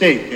Make 0.00 0.29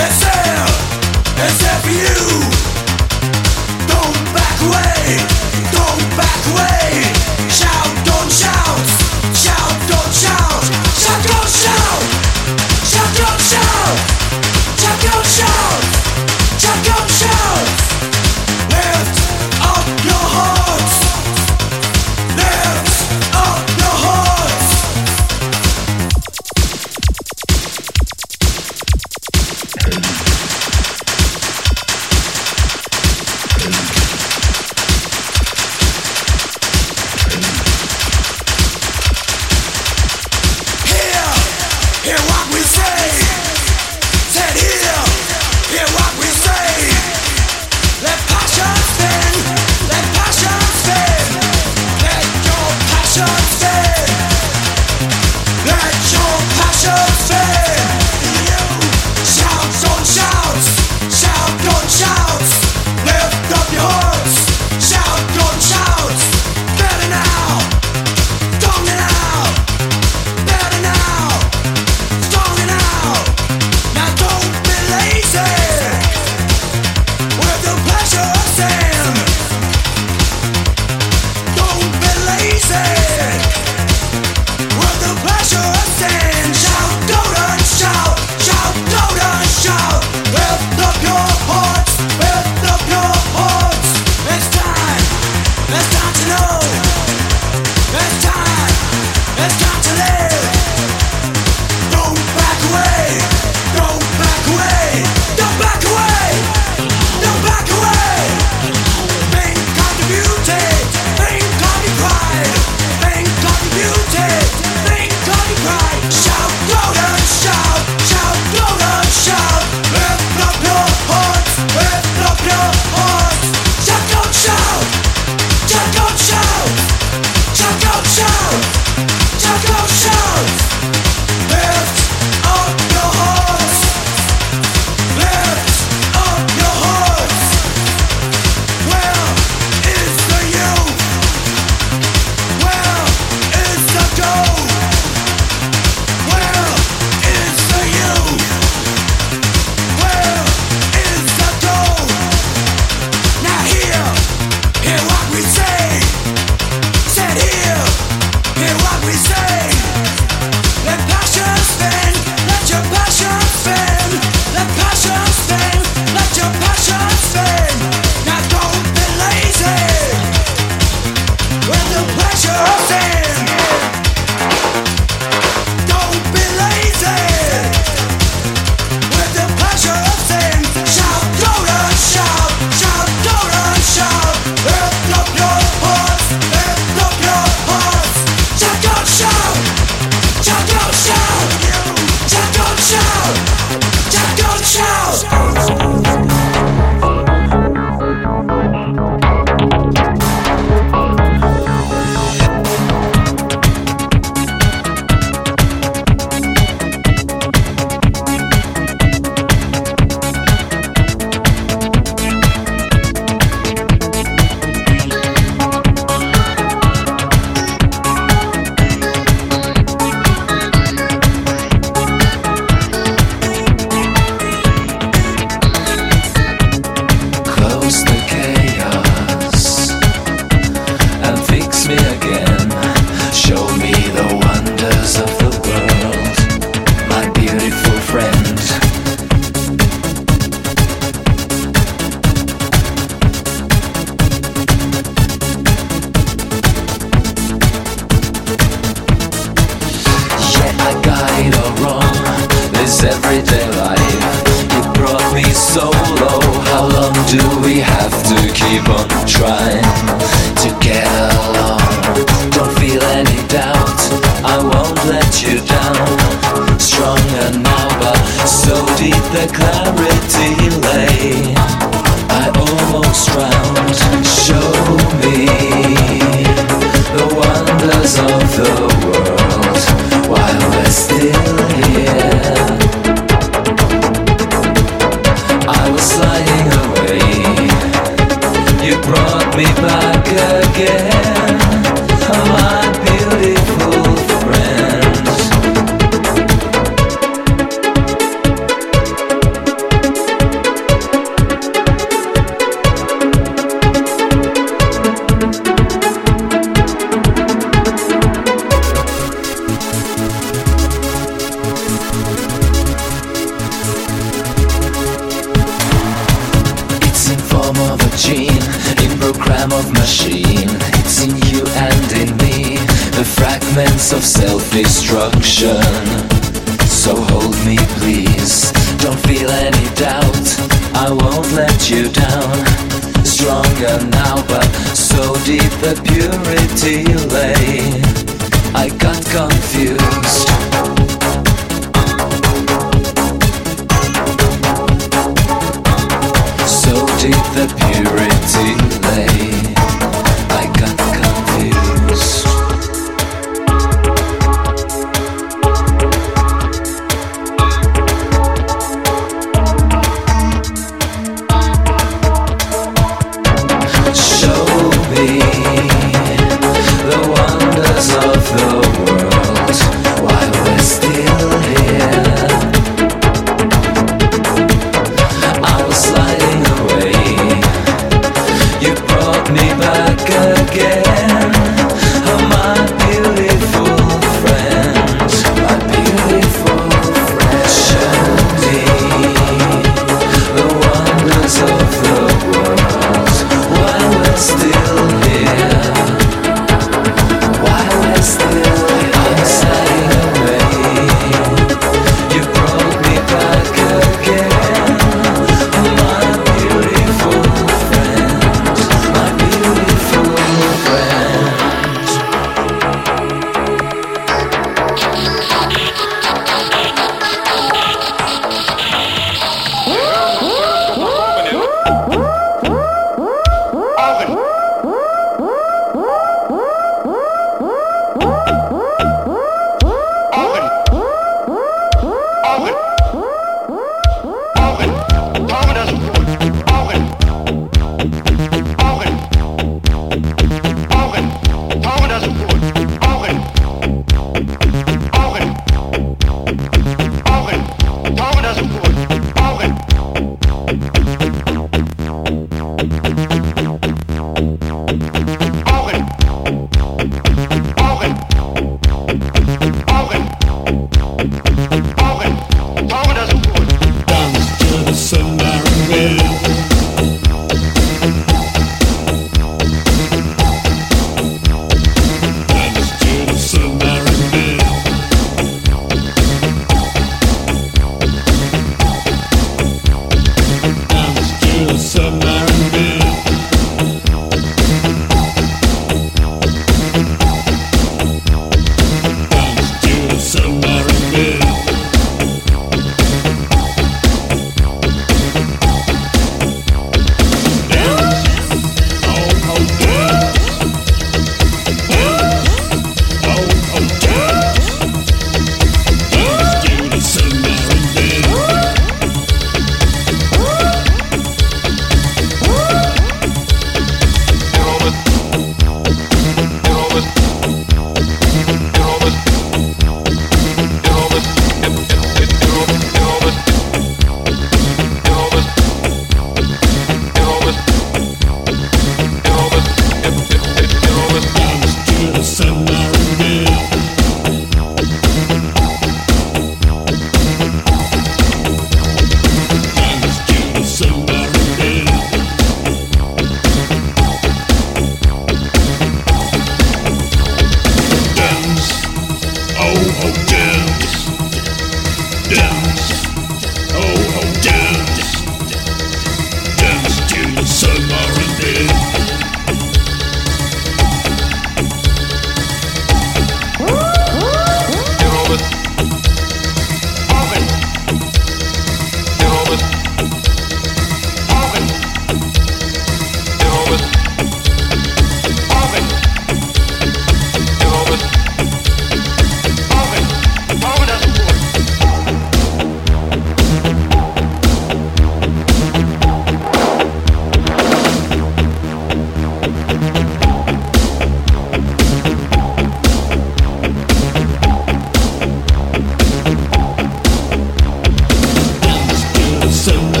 So. 599.61 600.00